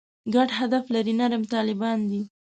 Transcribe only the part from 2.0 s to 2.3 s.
دي.